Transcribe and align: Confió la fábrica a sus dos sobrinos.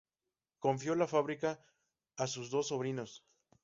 Confió 0.67 0.95
la 0.95 1.07
fábrica 1.07 1.63
a 2.17 2.25
sus 2.25 2.49
dos 2.49 2.69
sobrinos. 2.69 3.23